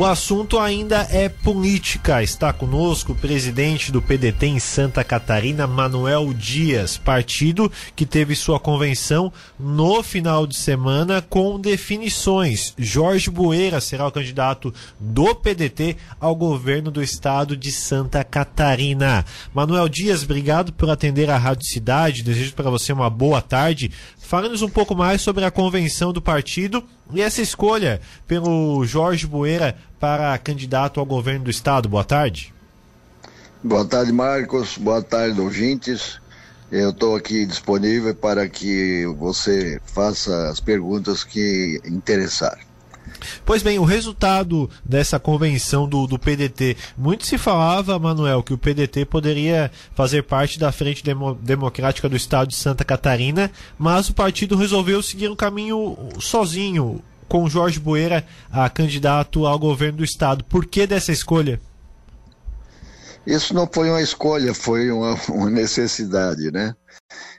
O 0.00 0.06
assunto 0.06 0.58
ainda 0.58 1.06
é 1.10 1.28
política. 1.28 2.22
Está 2.22 2.54
conosco 2.54 3.12
o 3.12 3.14
presidente 3.14 3.92
do 3.92 4.00
PDT 4.00 4.46
em 4.46 4.58
Santa 4.58 5.04
Catarina, 5.04 5.66
Manuel 5.66 6.32
Dias, 6.32 6.96
partido 6.96 7.70
que 7.94 8.06
teve 8.06 8.34
sua 8.34 8.58
convenção 8.58 9.30
no 9.58 10.02
final 10.02 10.46
de 10.46 10.56
semana 10.56 11.20
com 11.20 11.60
definições. 11.60 12.72
Jorge 12.78 13.28
Bueira 13.28 13.78
será 13.78 14.06
o 14.06 14.10
candidato 14.10 14.72
do 14.98 15.34
PDT 15.34 15.98
ao 16.18 16.34
governo 16.34 16.90
do 16.90 17.02
estado 17.02 17.54
de 17.54 17.70
Santa 17.70 18.24
Catarina. 18.24 19.22
Manuel 19.52 19.86
Dias, 19.86 20.22
obrigado 20.22 20.72
por 20.72 20.88
atender 20.88 21.28
a 21.28 21.36
Rádio 21.36 21.66
Cidade. 21.66 22.22
Desejo 22.22 22.54
para 22.54 22.70
você 22.70 22.90
uma 22.90 23.10
boa 23.10 23.42
tarde. 23.42 23.92
Fale-nos 24.18 24.62
um 24.62 24.70
pouco 24.70 24.94
mais 24.94 25.20
sobre 25.20 25.44
a 25.44 25.50
convenção 25.50 26.10
do 26.10 26.22
partido 26.22 26.82
e 27.12 27.20
essa 27.20 27.42
escolha 27.42 28.00
pelo 28.26 28.84
Jorge 28.84 29.26
Bueira 29.26 29.76
para 29.98 30.36
candidato 30.38 31.00
ao 31.00 31.06
governo 31.06 31.44
do 31.44 31.50
estado. 31.50 31.88
Boa 31.88 32.04
tarde. 32.04 32.52
Boa 33.62 33.84
tarde, 33.84 34.12
Marcos. 34.12 34.78
Boa 34.78 35.02
tarde, 35.02 35.40
ouvintes. 35.40 36.18
Eu 36.70 36.90
estou 36.90 37.16
aqui 37.16 37.44
disponível 37.44 38.14
para 38.14 38.48
que 38.48 39.04
você 39.18 39.80
faça 39.84 40.48
as 40.48 40.60
perguntas 40.60 41.24
que 41.24 41.80
interessar. 41.84 42.58
Pois 43.44 43.62
bem, 43.62 43.78
o 43.78 43.84
resultado 43.84 44.68
dessa 44.84 45.18
convenção 45.18 45.88
do, 45.88 46.06
do 46.06 46.18
PDT, 46.18 46.76
muito 46.96 47.26
se 47.26 47.38
falava, 47.38 47.98
Manuel, 47.98 48.42
que 48.42 48.52
o 48.52 48.58
PDT 48.58 49.04
poderia 49.04 49.70
fazer 49.94 50.22
parte 50.22 50.58
da 50.58 50.72
Frente 50.72 51.04
Demo, 51.04 51.34
Democrática 51.34 52.08
do 52.08 52.16
Estado 52.16 52.48
de 52.48 52.56
Santa 52.56 52.84
Catarina, 52.84 53.50
mas 53.78 54.08
o 54.08 54.14
partido 54.14 54.56
resolveu 54.56 55.02
seguir 55.02 55.30
um 55.30 55.36
caminho 55.36 55.96
sozinho, 56.20 57.02
com 57.28 57.48
Jorge 57.48 57.78
Bueira 57.78 58.26
a 58.50 58.68
candidato 58.68 59.46
ao 59.46 59.58
governo 59.58 59.98
do 59.98 60.04
Estado. 60.04 60.42
Por 60.44 60.66
que 60.66 60.84
dessa 60.84 61.12
escolha? 61.12 61.60
Isso 63.24 63.54
não 63.54 63.68
foi 63.72 63.88
uma 63.88 64.02
escolha, 64.02 64.52
foi 64.52 64.90
uma, 64.90 65.14
uma 65.28 65.48
necessidade, 65.48 66.50
né? 66.50 66.74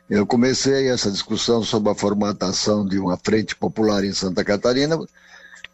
Eu 0.09 0.25
comecei 0.25 0.89
essa 0.89 1.11
discussão 1.11 1.63
sobre 1.63 1.91
a 1.91 1.95
formatação 1.95 2.85
de 2.85 2.99
uma 2.99 3.17
frente 3.17 3.55
popular 3.55 4.03
em 4.03 4.13
Santa 4.13 4.43
Catarina 4.43 4.97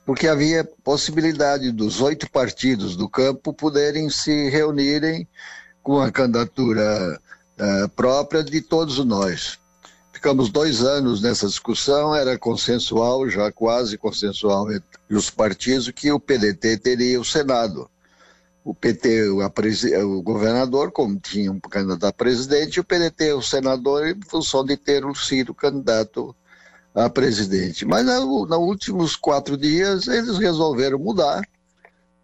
porque 0.07 0.25
havia 0.25 0.63
possibilidade 0.85 1.69
dos 1.69 1.99
oito 1.99 2.31
partidos 2.31 2.95
do 2.95 3.09
campo 3.09 3.53
poderem 3.53 4.09
se 4.09 4.49
reunirem 4.49 5.27
com 5.83 5.99
a 5.99 6.09
candidatura 6.09 7.19
uh, 7.59 7.89
própria 7.89 8.41
de 8.41 8.61
todos 8.61 9.03
nós. 9.03 9.59
Ficamos 10.13 10.49
dois 10.49 10.81
anos 10.81 11.21
nessa 11.21 11.45
discussão, 11.45 12.15
era 12.15 12.39
consensual, 12.39 13.29
já 13.29 13.51
quase 13.51 13.97
consensual 13.97 14.71
entre 14.71 14.97
os 15.11 15.29
partidos, 15.29 15.91
que 15.91 16.09
o 16.09 16.21
PDT 16.21 16.77
teria 16.77 17.19
o 17.19 17.25
Senado. 17.25 17.89
O 18.63 18.73
PT, 18.73 19.27
o, 19.27 20.21
governador, 20.21 20.89
como 20.89 21.19
tinha 21.19 21.51
um 21.51 21.59
candidato 21.59 22.05
a 22.05 22.13
presidente, 22.13 22.77
e 22.77 22.79
o 22.79 22.83
PDT, 22.83 23.33
o 23.33 23.41
senador, 23.41 24.07
em 24.07 24.21
função 24.21 24.63
de 24.63 24.77
ter 24.77 25.05
o 25.05 25.13
Ciro 25.13 25.53
candidato 25.53 26.33
a 26.97 27.09
presidente. 27.09 27.85
Mas 27.85 28.05
nos 28.05 28.49
últimos 28.57 29.15
quatro 29.15 29.55
dias 29.55 30.07
eles 30.07 30.37
resolveram 30.37 30.97
mudar, 30.97 31.47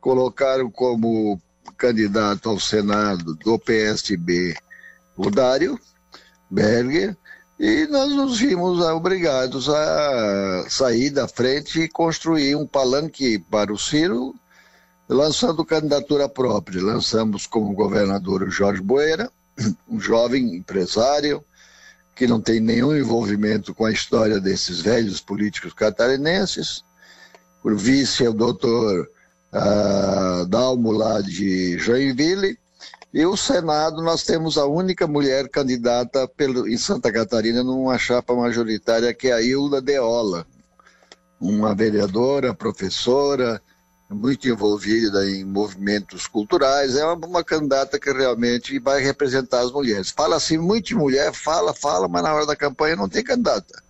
colocaram 0.01 0.69
como 0.71 1.39
candidato 1.77 2.49
ao 2.49 2.59
Senado 2.59 3.35
do 3.35 3.59
PSB 3.59 4.55
o 5.15 5.29
Dário 5.29 5.79
Berger, 6.49 7.15
e 7.59 7.85
nós 7.87 8.11
nos 8.11 8.39
vimos 8.39 8.79
obrigados 8.81 9.69
a 9.69 10.65
sair 10.67 11.11
da 11.11 11.27
frente 11.27 11.81
e 11.81 11.87
construir 11.87 12.55
um 12.55 12.65
palanque 12.65 13.37
para 13.37 13.71
o 13.71 13.77
Ciro, 13.77 14.33
lançando 15.07 15.63
candidatura 15.63 16.27
própria. 16.27 16.81
Lançamos 16.81 17.45
como 17.45 17.73
governador 17.73 18.41
o 18.41 18.49
Jorge 18.49 18.81
Boeira, 18.81 19.31
um 19.87 19.99
jovem 19.99 20.55
empresário, 20.55 21.43
que 22.15 22.27
não 22.27 22.39
tem 22.39 22.59
nenhum 22.59 22.95
envolvimento 22.95 23.73
com 23.73 23.85
a 23.85 23.91
história 23.91 24.39
desses 24.39 24.79
velhos 24.79 25.19
políticos 25.19 25.73
catarinenses. 25.73 26.83
O 27.63 27.75
vice 27.75 28.25
é 28.25 28.29
o 28.29 28.33
doutor 28.33 29.09
uh, 29.53 30.45
Dalmo, 30.45 30.91
lá 30.91 31.21
de 31.21 31.77
Joinville. 31.77 32.57
E 33.13 33.25
o 33.25 33.37
Senado, 33.37 34.01
nós 34.01 34.23
temos 34.23 34.57
a 34.57 34.65
única 34.65 35.05
mulher 35.07 35.47
candidata 35.47 36.27
pelo, 36.27 36.67
em 36.67 36.77
Santa 36.77 37.11
Catarina 37.11 37.63
numa 37.63 37.97
chapa 37.97 38.33
majoritária, 38.35 39.13
que 39.13 39.27
é 39.27 39.33
a 39.33 39.41
Hilda 39.41 39.79
Deola, 39.81 40.47
uma 41.39 41.75
vereadora, 41.75 42.53
professora, 42.53 43.61
muito 44.13 44.47
envolvida 44.47 45.29
em 45.29 45.43
movimentos 45.43 46.27
culturais, 46.27 46.95
é 46.95 47.05
uma, 47.05 47.25
uma, 47.25 47.43
candidata 47.43 47.99
que 47.99 48.11
realmente 48.11 48.79
vai 48.79 49.01
representar 49.01 49.61
as 49.61 49.71
mulheres. 49.71 50.11
Fala 50.11 50.35
assim, 50.35 50.57
muito 50.57 50.97
mulher, 50.97 51.33
fala, 51.33 51.73
fala, 51.73 52.07
mas 52.07 52.23
na 52.23 52.33
hora 52.33 52.45
da 52.45 52.55
campanha 52.55 52.95
não 52.95 53.09
tem 53.09 53.23
candidata. 53.23 53.81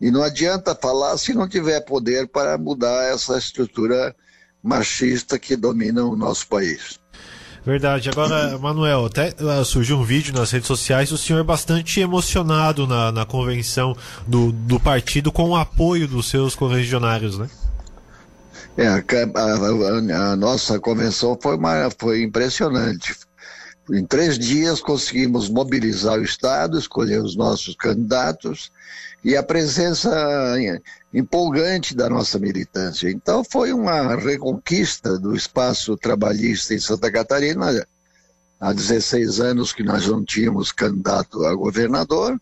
E 0.00 0.10
não 0.10 0.22
adianta 0.22 0.74
falar 0.74 1.16
se 1.16 1.32
não 1.32 1.48
tiver 1.48 1.80
poder 1.80 2.28
para 2.28 2.58
mudar 2.58 3.04
essa 3.04 3.38
estrutura 3.38 4.14
machista 4.62 5.38
que 5.38 5.56
domina 5.56 6.04
o 6.04 6.16
nosso 6.16 6.46
país. 6.48 6.98
Verdade. 7.64 8.10
Agora, 8.10 8.58
Manuel, 8.58 9.06
até 9.06 9.34
uh, 9.40 9.64
surgiu 9.64 9.98
um 9.98 10.04
vídeo 10.04 10.34
nas 10.34 10.50
redes 10.50 10.66
sociais 10.66 11.08
do 11.08 11.16
senhor 11.16 11.42
bastante 11.44 11.98
emocionado 11.98 12.86
na, 12.86 13.10
na 13.10 13.24
convenção 13.24 13.96
do, 14.26 14.52
do 14.52 14.78
partido 14.78 15.32
com 15.32 15.48
o 15.48 15.56
apoio 15.56 16.06
dos 16.06 16.28
seus 16.28 16.54
correligionários, 16.54 17.38
né? 17.38 17.48
É, 18.76 18.88
a, 18.88 18.96
a, 18.96 20.32
a, 20.32 20.36
nossa 20.36 20.80
convenção 20.80 21.38
foi, 21.40 21.56
uma, 21.56 21.88
foi 21.96 22.22
impressionante. 22.22 23.14
Em 23.92 24.04
três 24.04 24.36
dias 24.36 24.80
conseguimos 24.80 25.48
mobilizar 25.48 26.18
o 26.18 26.24
Estado, 26.24 26.78
escolher 26.78 27.22
os 27.22 27.36
nossos 27.36 27.76
candidatos 27.76 28.72
e 29.22 29.36
a 29.36 29.42
presença 29.42 30.10
empolgante 31.12 31.94
da 31.94 32.08
nossa 32.08 32.38
militância. 32.38 33.08
Então 33.08 33.44
foi 33.44 33.72
uma 33.72 34.16
reconquista 34.16 35.18
do 35.18 35.36
espaço 35.36 35.96
trabalhista 35.96 36.74
em 36.74 36.80
Santa 36.80 37.12
Catarina. 37.12 37.86
Há 38.58 38.72
16 38.72 39.38
anos 39.40 39.72
que 39.72 39.84
nós 39.84 40.08
não 40.08 40.24
tínhamos 40.24 40.72
candidato 40.72 41.44
a 41.44 41.54
governador 41.54 42.40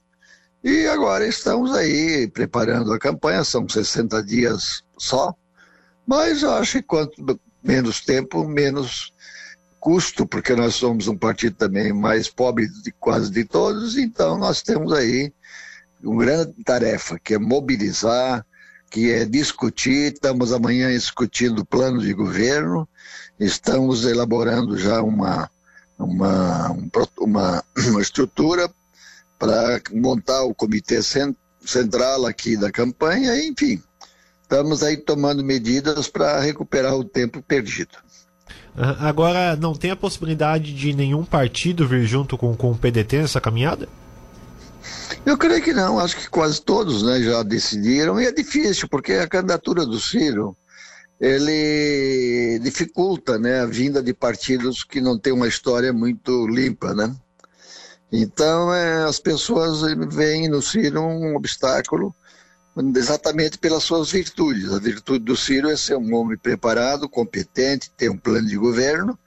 e 0.65 0.87
agora 0.87 1.27
estamos 1.27 1.75
aí 1.75 2.27
preparando 2.29 2.93
a 2.93 2.99
campanha, 2.99 3.45
são 3.45 3.69
60 3.69 4.23
dias 4.23 4.83
só 4.97 5.35
mas 6.07 6.45
acho 6.45 6.79
que 6.79 6.83
quanto 6.83 7.41
menos 7.63 8.01
tempo, 8.01 8.47
menos 8.47 9.13
custo, 9.79 10.27
porque 10.27 10.55
nós 10.55 10.75
somos 10.77 11.09
um 11.09 11.17
partido 11.17 11.57
também 11.57 11.93
mais 11.93 12.29
pobre 12.29 12.69
de 12.69 12.93
quase 12.93 13.31
de 13.31 13.45
todos, 13.45 13.97
então 13.97 14.39
nós 14.39 14.63
temos 14.63 14.93
aí 14.93 15.33
uma 16.03 16.25
grande 16.25 16.53
tarefa, 16.65 17.19
que 17.19 17.35
é 17.35 17.39
mobilizar, 17.39 18.45
que 18.91 19.11
é 19.11 19.25
discutir, 19.25 20.13
estamos 20.13 20.53
amanhã 20.53 20.91
discutindo 20.91 21.61
o 21.61 21.67
plano 21.67 22.01
de 22.01 22.13
governo, 22.13 22.89
estamos 23.41 24.05
elaborando 24.05 24.77
já 24.77 25.03
uma, 25.03 25.51
uma, 25.99 26.77
uma, 27.19 27.65
uma 27.77 28.03
estrutura 28.03 28.71
para 29.39 29.81
montar 29.93 30.43
o 30.43 30.55
comitê 30.55 31.01
central 31.65 32.27
aqui 32.27 32.57
da 32.57 32.71
campanha, 32.71 33.37
enfim, 33.45 33.83
estamos 34.53 34.83
aí 34.83 34.99
tomando 34.99 35.43
medidas 35.43 36.09
para 36.09 36.39
recuperar 36.41 36.95
o 36.95 37.03
tempo 37.03 37.41
perdido. 37.41 37.97
Agora, 38.77 39.57
não 39.57 39.75
tem 39.75 39.91
a 39.91 39.97
possibilidade 39.97 40.75
de 40.75 40.93
nenhum 40.93 41.25
partido 41.25 41.89
vir 41.89 42.05
junto 42.05 42.37
com, 42.37 42.55
com 42.55 42.71
o 42.71 42.77
PDT 42.77 43.23
nessa 43.23 43.41
caminhada? 43.41 43.89
Eu 45.25 45.39
creio 45.39 45.63
que 45.63 45.73
não, 45.73 45.99
acho 45.99 46.17
que 46.19 46.29
quase 46.29 46.61
todos 46.61 47.03
né, 47.03 47.23
já 47.23 47.43
decidiram, 47.43 48.21
e 48.21 48.27
é 48.27 48.33
difícil, 48.33 48.89
porque 48.89 49.13
a 49.15 49.29
candidatura 49.29 49.87
do 49.87 49.99
Ciro, 49.99 50.55
ele 51.19 52.59
dificulta 52.63 53.39
né, 53.39 53.61
a 53.61 53.67
vinda 53.67 54.03
de 54.03 54.13
partidos 54.13 54.85
que 54.85 55.01
não 55.01 55.19
têm 55.19 55.33
uma 55.33 55.49
história 55.49 55.93
muito 55.95 56.47
limpa, 56.47 56.93
né? 56.95 57.15
Então, 58.11 58.75
é, 58.75 59.05
as 59.05 59.19
pessoas 59.19 59.81
veem 60.11 60.47
no 60.49 60.61
Ciro 60.61 61.01
um 61.01 61.35
obstáculo 61.37 62.15
exatamente 62.97 63.59
pelas 63.59 63.83
suas 63.83 64.11
virtudes. 64.11 64.73
A 64.73 64.79
virtude 64.79 65.25
do 65.25 65.37
Ciro 65.37 65.69
é 65.69 65.77
ser 65.77 65.97
um 65.97 66.15
homem 66.15 66.39
preparado, 66.39 67.09
competente, 67.09 67.91
ter 67.97 68.11
um 68.11 68.17
plano 68.17 68.49
de 68.49 68.57
governo 68.57 69.19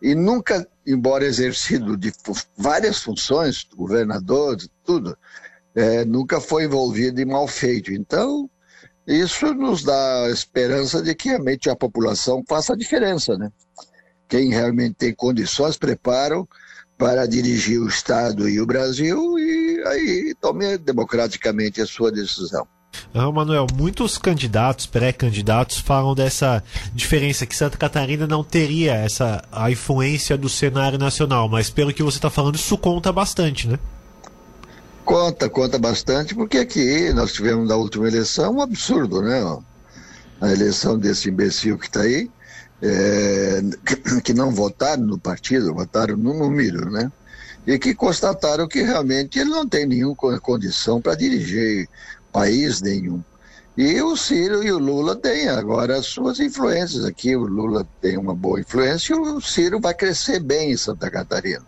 e 0.00 0.14
nunca, 0.14 0.66
embora 0.86 1.24
exercido 1.24 1.96
de 1.96 2.12
várias 2.56 3.00
funções, 3.00 3.66
governador, 3.74 4.56
tudo, 4.84 5.16
é, 5.74 6.04
nunca 6.04 6.40
foi 6.40 6.64
envolvido 6.64 7.20
em 7.20 7.24
mal 7.24 7.48
feito. 7.48 7.92
Então, 7.92 8.48
isso 9.06 9.52
nos 9.54 9.82
dá 9.82 10.24
a 10.24 10.30
esperança 10.30 11.02
de 11.02 11.14
que 11.14 11.28
realmente 11.28 11.70
a 11.70 11.76
população 11.76 12.44
faça 12.46 12.72
a 12.72 12.76
diferença, 12.76 13.36
né? 13.36 13.50
Quem 14.28 14.50
realmente 14.50 14.94
tem 14.94 15.14
condições, 15.14 15.76
preparam 15.76 16.46
para 16.98 17.26
dirigir 17.26 17.80
o 17.80 17.88
Estado 17.88 18.48
e 18.48 18.60
o 18.60 18.66
Brasil 18.66 19.38
e 19.38 19.82
aí 19.86 20.34
tome 20.40 20.78
democraticamente 20.78 21.80
a 21.80 21.86
sua 21.86 22.10
decisão. 22.10 22.66
Ah, 23.14 23.30
Manuel, 23.30 23.66
muitos 23.74 24.18
candidatos, 24.18 24.86
pré-candidatos, 24.86 25.78
falam 25.78 26.14
dessa 26.14 26.62
diferença 26.94 27.46
que 27.46 27.56
Santa 27.56 27.76
Catarina 27.76 28.26
não 28.26 28.44
teria 28.44 28.94
essa 28.94 29.42
a 29.50 29.70
influência 29.70 30.36
do 30.36 30.48
cenário 30.48 30.98
nacional, 30.98 31.48
mas 31.48 31.70
pelo 31.70 31.92
que 31.92 32.02
você 32.02 32.18
está 32.18 32.30
falando, 32.30 32.56
isso 32.56 32.76
conta 32.76 33.12
bastante, 33.12 33.68
né? 33.68 33.78
Conta, 35.04 35.48
conta 35.48 35.78
bastante, 35.78 36.34
porque 36.34 36.58
aqui 36.58 37.12
nós 37.12 37.32
tivemos 37.32 37.68
na 37.68 37.76
última 37.76 38.08
eleição 38.08 38.56
um 38.56 38.60
absurdo, 38.60 39.22
né? 39.22 39.40
A 40.40 40.50
eleição 40.50 40.98
desse 40.98 41.30
imbecil 41.30 41.78
que 41.78 41.86
está 41.86 42.00
aí, 42.00 42.28
é, 42.82 43.60
que 44.24 44.34
não 44.34 44.50
votaram 44.50 45.04
no 45.04 45.16
partido, 45.16 45.72
votaram 45.72 46.16
no 46.16 46.34
número, 46.34 46.90
né? 46.90 47.10
E 47.64 47.78
que 47.78 47.94
constataram 47.94 48.66
que 48.66 48.82
realmente 48.82 49.38
ele 49.38 49.50
não 49.50 49.68
tem 49.68 49.86
nenhuma 49.86 50.16
condição 50.40 51.00
para 51.00 51.14
dirigir 51.14 51.88
país 52.36 52.82
nenhum. 52.82 53.24
E 53.78 54.02
o 54.02 54.14
Ciro 54.14 54.62
e 54.62 54.70
o 54.70 54.78
Lula 54.78 55.16
têm 55.16 55.48
agora 55.48 55.96
as 55.96 56.04
suas 56.04 56.38
influências 56.38 57.02
aqui. 57.06 57.34
O 57.34 57.46
Lula 57.46 57.88
tem 58.02 58.18
uma 58.18 58.34
boa 58.34 58.60
influência 58.60 59.14
e 59.14 59.18
o 59.18 59.40
Ciro 59.40 59.80
vai 59.80 59.94
crescer 59.94 60.40
bem 60.40 60.72
em 60.72 60.76
Santa 60.76 61.10
Catarina. 61.10 61.64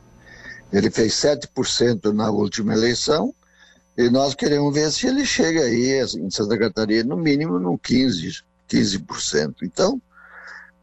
Ele 0.71 0.91
fez 0.91 1.15
7% 1.15 2.13
na 2.13 2.31
última 2.31 2.75
eleição 2.75 3.35
e 3.97 4.11
nós 4.11 4.35
queremos 4.35 4.75
ver 4.75 4.93
se 4.93 5.07
ele 5.07 5.25
chega 5.25 5.63
aí 5.63 6.03
em 6.03 6.31
Santa 6.31 6.59
Catarina, 6.59 7.09
no 7.09 7.17
mínimo, 7.17 7.59
no 7.59 7.79
15%. 7.79 8.43
15%. 8.71 9.55
Então, 9.63 9.99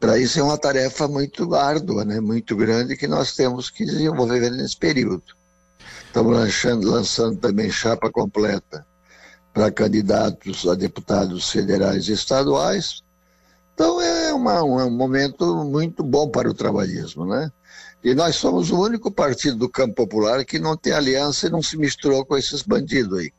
para 0.00 0.18
isso 0.18 0.40
é 0.40 0.42
uma 0.42 0.58
tarefa 0.58 1.06
muito 1.06 1.54
árdua, 1.54 2.04
né? 2.04 2.18
muito 2.18 2.56
grande, 2.56 2.96
que 2.96 3.06
nós 3.06 3.36
temos 3.36 3.70
que 3.70 3.84
desenvolver 3.84 4.50
nesse 4.50 4.76
período. 4.76 5.22
Estamos 6.04 6.32
lançando, 6.32 6.90
lançando 6.90 7.36
também 7.38 7.70
chapa 7.70 8.10
completa 8.10 8.84
para 9.56 9.70
candidatos 9.70 10.68
a 10.68 10.74
deputados 10.74 11.50
federais 11.50 12.08
e 12.08 12.12
estaduais. 12.12 13.02
Então 13.72 14.02
é 14.02 14.34
uma, 14.34 14.62
um 14.62 14.90
momento 14.90 15.64
muito 15.64 16.04
bom 16.04 16.28
para 16.28 16.46
o 16.46 16.52
trabalhismo, 16.52 17.24
né? 17.24 17.50
E 18.04 18.14
nós 18.14 18.36
somos 18.36 18.70
o 18.70 18.78
único 18.78 19.10
partido 19.10 19.56
do 19.56 19.70
campo 19.70 19.94
popular 19.94 20.44
que 20.44 20.58
não 20.58 20.76
tem 20.76 20.92
aliança 20.92 21.46
e 21.46 21.50
não 21.50 21.62
se 21.62 21.78
misturou 21.78 22.22
com 22.26 22.36
esses 22.36 22.60
bandidos 22.60 23.18
aí. 23.18 23.32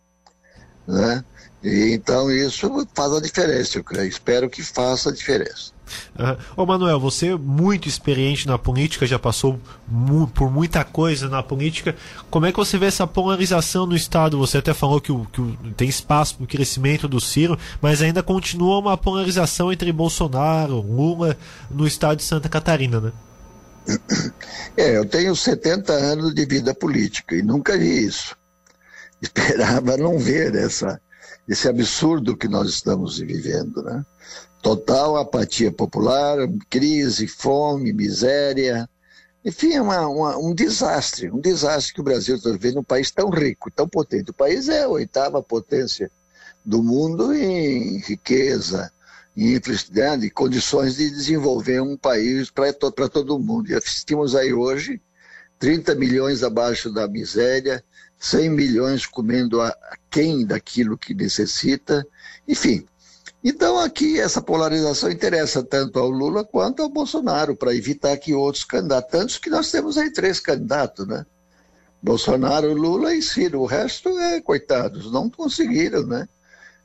Né? 0.88 1.24
E, 1.64 1.94
então 1.94 2.32
isso 2.32 2.88
faz 2.94 3.14
a 3.14 3.22
diferença, 3.22 3.78
eu 3.78 3.84
creio. 3.84 4.08
Espero 4.08 4.50
que 4.50 4.64
faça 4.64 5.10
a 5.10 5.14
diferença. 5.14 5.78
Uhum. 6.18 6.64
Ô 6.64 6.66
Manuel, 6.66 7.00
você 7.00 7.28
é 7.28 7.38
muito 7.38 7.88
experiente 7.88 8.48
na 8.48 8.58
política, 8.58 9.06
já 9.06 9.18
passou 9.18 9.60
mu 9.88 10.28
por 10.28 10.52
muita 10.52 10.84
coisa 10.84 11.30
na 11.30 11.42
política. 11.42 11.96
Como 12.30 12.46
é 12.46 12.52
que 12.52 12.58
você 12.58 12.78
vê 12.78 12.88
essa 12.88 13.08
polarização 13.08 13.86
no 13.86 13.96
Estado? 13.96 14.38
Você 14.38 14.58
até 14.58 14.74
falou 14.74 15.00
que, 15.00 15.12
o, 15.12 15.26
que 15.26 15.42
o, 15.42 15.58
tem 15.76 15.88
espaço 15.88 16.36
para 16.36 16.44
o 16.44 16.48
crescimento 16.48 17.08
do 17.08 17.22
Ciro, 17.22 17.58
mas 17.82 18.02
ainda 18.02 18.22
continua 18.22 18.80
uma 18.80 18.98
polarização 18.98 19.72
entre 19.72 19.92
Bolsonaro, 19.92 20.82
Lula, 20.82 21.38
no 21.72 21.88
Estado 21.88 22.18
de 22.18 22.24
Santa 22.24 22.50
Catarina, 22.50 23.00
né? 23.00 23.12
É, 24.76 24.96
eu 24.96 25.06
tenho 25.06 25.36
70 25.36 25.92
anos 25.92 26.36
de 26.36 26.46
vida 26.46 26.72
política 26.72 27.36
e 27.36 27.42
nunca 27.42 27.76
vi 27.76 28.06
isso. 28.06 28.36
Esperava 29.20 29.98
não 29.98 30.20
ver 30.20 30.54
essa, 30.54 31.02
esse 31.48 31.68
absurdo 31.68 32.36
que 32.36 32.48
nós 32.48 32.70
estamos 32.70 33.20
vivendo, 33.20 33.82
né? 33.82 34.06
Total 34.62 35.18
apatia 35.18 35.72
popular, 35.72 36.38
crise, 36.70 37.28
fome, 37.28 37.94
miséria, 37.94 38.90
enfim, 39.48 39.76
é 39.76 39.82
uma, 39.82 40.08
uma, 40.08 40.38
um 40.38 40.54
desastre, 40.54 41.32
um 41.32 41.40
desastre 41.40 41.94
que 41.94 42.02
o 42.02 42.04
Brasil 42.04 42.36
está 42.36 42.52
vivendo, 42.52 42.80
um 42.80 42.84
país 42.84 43.12
tão 43.12 43.30
rico, 43.30 43.72
tão 43.72 43.88
potente. 43.88 44.32
O 44.32 44.34
país 44.34 44.68
é 44.68 44.84
a 44.84 44.90
oitava 44.90 45.42
potência 45.42 46.12
do 46.66 46.84
mundo 46.84 47.34
em 47.34 48.00
riqueza, 48.00 48.92
em 49.38 49.56
infraestrutura, 49.56 50.26
em 50.26 50.30
condições 50.30 50.98
de 50.98 51.10
desenvolver 51.10 51.82
um 51.82 51.96
país 51.96 52.52
para 52.52 52.74
todo 53.08 53.40
mundo. 53.40 53.70
E 53.70 53.76
assistimos 53.76 54.36
aí 54.36 54.52
hoje 54.52 55.02
30 55.60 55.96
milhões 55.96 56.44
abaixo 56.44 56.92
da 56.92 57.08
miséria, 57.08 57.82
100 58.20 58.50
milhões 58.50 59.06
comendo 59.06 59.62
a 59.62 59.76
quem 60.10 60.46
daquilo 60.46 60.98
que 60.98 61.14
necessita, 61.14 62.06
enfim. 62.48 62.86
Então 63.44 63.80
aqui 63.80 64.20
essa 64.20 64.42
polarização 64.42 65.12
interessa 65.12 65.64
tanto 65.64 66.00
ao 66.00 66.10
Lula 66.10 66.44
quanto 66.44 66.82
ao 66.82 66.90
Bolsonaro, 66.90 67.56
para 67.56 67.76
evitar 67.76 68.18
que 68.18 68.34
outros 68.34 68.64
candidatos, 68.64 69.12
tantos 69.12 69.38
que 69.38 69.50
nós 69.50 69.72
temos 69.72 69.98
aí 69.98 70.12
três 70.12 70.40
candidatos, 70.40 71.08
né? 71.08 71.26
Bolsonaro, 72.02 72.74
Lula 72.74 73.14
e 73.14 73.22
Ciro. 73.22 73.62
O 73.62 73.66
resto 73.66 74.10
é, 74.20 74.42
coitados, 74.42 75.12
não 75.12 75.30
conseguiram, 75.30 76.06
né? 76.06 76.28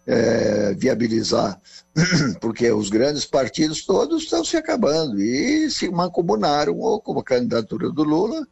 É, 0.05 0.75
viabilizar, 0.75 1.61
porque 2.41 2.71
os 2.73 2.91
grandes 2.91 3.25
partidos 3.25 3.85
todos 3.85 4.25
estão 4.25 4.45
se 4.45 4.57
acabando 4.57 5.21
e 5.21 5.71
se 5.71 5.89
mancomunaram 5.89 6.77
ou 6.79 7.01
com 7.01 7.17
a 7.21 7.23
candidatura 7.23 7.89
do 7.89 8.03
Lula 8.03 8.45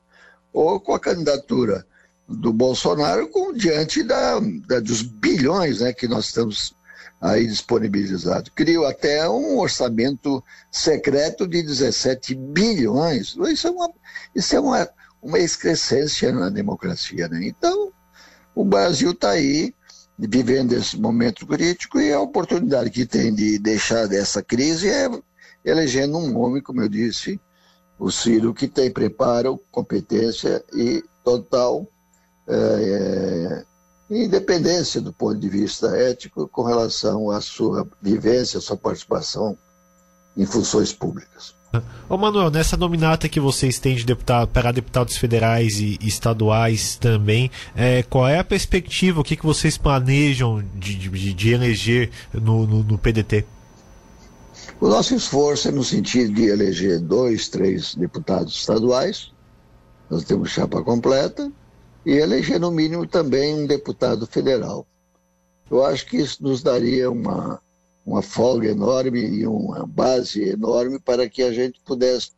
ou 0.53 0.79
com 0.79 0.95
a 0.95 1.01
candidatura 1.01 1.85
do 2.31 2.53
Bolsonaro 2.53 3.29
com, 3.29 3.53
diante 3.53 4.03
da, 4.03 4.39
da, 4.67 4.79
dos 4.79 5.03
bilhões 5.03 5.81
né, 5.81 5.93
que 5.93 6.07
nós 6.07 6.27
estamos 6.27 6.75
aí 7.21 7.47
disponibilizados. 7.47 8.53
Criou 8.55 8.87
até 8.87 9.29
um 9.29 9.59
orçamento 9.59 10.43
secreto 10.71 11.47
de 11.47 11.63
17 11.63 12.35
bilhões. 12.35 13.37
Isso 13.49 13.67
é 13.67 13.71
uma, 13.71 13.91
isso 14.35 14.57
é 14.57 14.61
uma, 14.61 14.89
uma 15.21 15.39
excrescência 15.39 16.33
na 16.33 16.49
democracia. 16.49 17.29
Né? 17.29 17.47
Então, 17.47 17.93
o 18.55 18.65
Brasil 18.65 19.11
está 19.11 19.31
aí 19.31 19.75
vivendo 20.17 20.73
esse 20.73 20.99
momento 20.99 21.47
crítico 21.47 22.01
e 22.01 22.13
a 22.13 22.21
oportunidade 22.21 22.91
que 22.91 23.07
tem 23.07 23.35
de 23.35 23.59
deixar 23.59 24.07
dessa 24.07 24.43
crise 24.43 24.89
é 24.89 25.09
elegendo 25.65 26.17
um 26.17 26.39
homem, 26.39 26.63
como 26.63 26.81
eu 26.81 26.89
disse, 26.89 27.41
o 27.99 28.11
Ciro, 28.11 28.55
que 28.55 28.69
tem 28.69 28.91
preparo, 28.91 29.61
competência 29.71 30.65
e 30.73 31.03
total 31.23 31.87
é, 32.51 33.65
é, 34.11 34.25
independência 34.25 35.01
do 35.01 35.13
ponto 35.13 35.39
de 35.39 35.49
vista 35.49 35.97
ético 35.97 36.49
com 36.49 36.63
relação 36.63 37.31
à 37.31 37.41
sua 37.41 37.87
vivência, 38.03 38.59
à 38.59 38.61
sua 38.61 38.77
participação 38.77 39.57
em 40.37 40.45
funções 40.45 40.93
públicas. 40.93 41.55
Ô 42.09 42.17
Manuel, 42.17 42.51
nessa 42.51 42.77
nominata 42.77 43.29
que 43.29 43.39
vocês 43.39 43.79
têm 43.79 43.95
de 43.95 44.05
deputado, 44.05 44.49
para 44.49 44.73
deputados 44.73 45.17
federais 45.17 45.79
e 45.79 45.97
estaduais 46.01 46.97
também, 46.97 47.49
é, 47.77 48.03
qual 48.03 48.27
é 48.27 48.39
a 48.41 48.45
perspectiva, 48.45 49.21
o 49.21 49.25
que, 49.25 49.37
que 49.37 49.47
vocês 49.47 49.79
planejam 49.79 50.65
de, 50.75 50.97
de, 50.97 51.33
de 51.33 51.51
eleger 51.53 52.11
no, 52.33 52.67
no, 52.67 52.83
no, 52.83 52.99
PDT? 52.99 53.45
O 54.81 54.89
nosso 54.89 55.15
esforço 55.15 55.69
é 55.69 55.71
no 55.71 55.85
sentido 55.85 56.35
de 56.35 56.47
eleger 56.47 56.99
dois, 56.99 57.49
três 57.49 57.95
deputados 57.95 58.55
estaduais, 58.57 59.31
nós 60.11 60.25
temos 60.25 60.51
chapa 60.51 60.83
completa, 60.83 61.53
e 62.05 62.13
eleger 62.13 62.59
no 62.59 62.71
mínimo 62.71 63.07
também 63.07 63.55
um 63.55 63.67
deputado 63.67 64.27
federal. 64.27 64.87
Eu 65.71 65.85
acho 65.85 66.07
que 66.07 66.17
isso 66.17 66.43
nos 66.43 66.63
daria 66.63 67.11
uma, 67.11 67.61
uma 68.05 68.23
folga 68.23 68.69
enorme 68.69 69.21
e 69.21 69.47
uma 69.47 69.87
base 69.87 70.43
enorme 70.43 70.99
para 70.99 71.29
que 71.29 71.43
a 71.43 71.53
gente 71.53 71.81
pudesse 71.85 72.33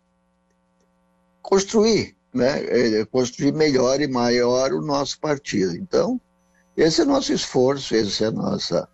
construir, 1.41 2.15
né? 2.33 2.65
É, 2.65 3.05
construir 3.07 3.53
melhor 3.53 4.01
e 4.01 4.07
maior 4.07 4.73
o 4.73 4.83
nosso 4.83 5.19
partido. 5.19 5.77
Então, 5.77 6.21
esse 6.77 7.01
é 7.01 7.05
o 7.05 7.09
nosso 7.09 7.33
esforço, 7.33 7.95
essa 7.95 8.27
é 8.27 8.31
nossa, 8.31 8.89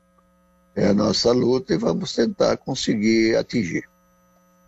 é 0.77 0.87
a 0.87 0.95
nossa 0.95 1.33
luta 1.33 1.75
e 1.75 1.79
vamos 1.79 2.15
tentar 2.15 2.57
conseguir 2.59 3.37
atingir. 3.37 3.89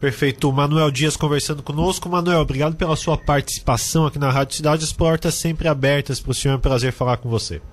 Perfeito. 0.00 0.50
Manuel 0.50 0.90
Dias 0.90 1.14
conversando 1.14 1.62
conosco. 1.62 2.09
Manuel, 2.09 2.40
obrigado 2.40 2.75
pela 2.75 2.97
sua 2.97 3.19
participação 3.19 4.07
aqui 4.07 4.19
na 4.19 4.30
Rádio 4.30 4.57
Cidade. 4.57 4.83
As 4.83 4.92
portas 4.92 5.35
sempre 5.35 5.69
abertas 5.69 6.19
para 6.19 6.30
o 6.30 6.35
senhor. 6.35 6.54
É 6.54 6.57
um 6.57 6.61
prazer 6.61 6.90
falar 6.90 7.19
com 7.19 7.28
você. 7.28 7.61